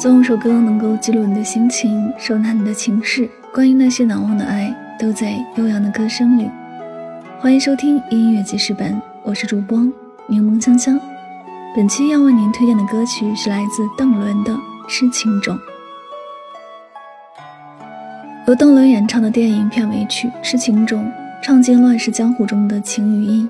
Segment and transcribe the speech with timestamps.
[0.00, 3.28] 总有首歌能够记录你的心情，收纳你的情绪。
[3.52, 6.48] 关于那些难忘的爱，都在悠扬的歌声里。
[7.40, 9.76] 欢迎收听音乐记事本，我是主播
[10.28, 11.00] 柠檬香香。
[11.74, 14.52] 本期要为您推荐的歌曲是来自邓伦的
[14.88, 15.56] 《痴情种》，
[18.46, 21.04] 由邓伦演唱的电影片尾曲《痴情种》，
[21.42, 23.48] 唱尽乱世江湖中的情与义，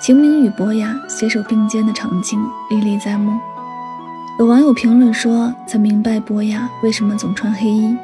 [0.00, 3.38] 秦明与博雅携手并肩的场景历历在目。
[4.40, 7.94] 有网友评论说：“才明白博雅为什么总穿黑衣，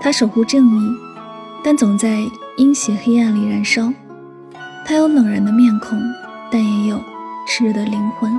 [0.00, 0.90] 他守护正义，
[1.64, 2.22] 但总在
[2.56, 3.92] 阴邪黑暗里燃烧。
[4.84, 5.98] 他有冷然的面孔，
[6.52, 7.02] 但也有
[7.48, 8.32] 炽热的灵魂。”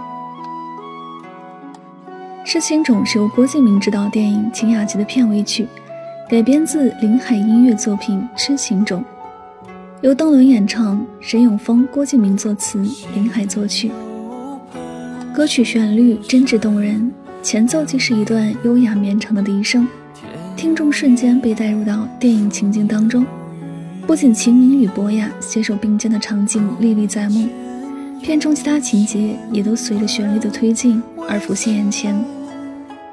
[2.46, 5.68] 《痴情种》是由郭敬明执导电影《晴雅集》的片尾曲，
[6.30, 9.04] 改编自林海音乐作品《痴情种》，
[10.00, 12.82] 由邓伦演唱，沈永峰、郭敬明作词，
[13.14, 13.92] 林海作曲。
[15.38, 17.12] 歌曲旋律真挚动人，
[17.44, 19.88] 前奏即是一段优雅绵长的笛声，
[20.56, 23.24] 听众瞬间被带入到电影情境当中。
[24.08, 27.48] 不仅秦明与博雅携手并肩的场景历历在目，
[28.20, 31.00] 片中其他情节也都随着旋律的推进
[31.30, 32.20] 而浮现眼前。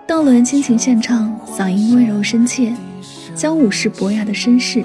[0.06, 2.72] 邓伦倾情献唱，嗓音温柔深切，
[3.34, 4.82] 将武士博雅的身世、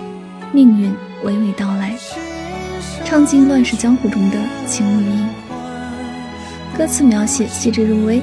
[0.52, 0.92] 命运
[1.23, 1.95] 娓娓道来，
[3.06, 5.48] 唱尽乱世江湖中的情与义。
[6.80, 8.22] 歌词描写细致入微，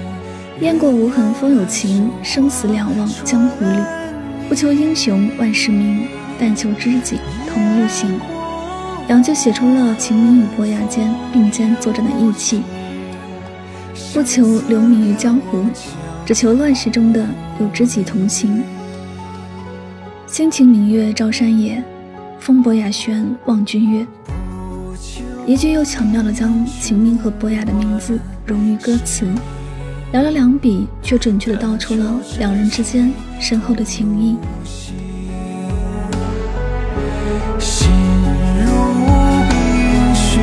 [0.62, 3.76] 雁过无痕风有情，生死两忘江湖里。
[4.48, 6.06] 不求英雄万世名，
[6.38, 8.18] 但求知己同路行。
[9.08, 12.62] 两句写出了秦明与伯牙间并肩作战的义气。
[14.14, 15.62] 不求留名于江湖，
[16.24, 17.26] 只求乱世中的
[17.60, 18.62] 有知己同行。
[20.26, 21.84] 星晴明月照山野，
[22.40, 24.06] 风伯雅轩望君悦。
[25.44, 29.26] 一句又巧妙地将秦明和博雅的名字融于歌词，
[30.12, 34.36] 寥寥两笔却准确地道出了两人之间深厚的情谊。
[37.58, 37.90] 心
[38.64, 38.70] 如
[39.50, 40.40] 冰雪